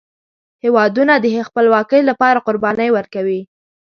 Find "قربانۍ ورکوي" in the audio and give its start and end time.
2.47-3.41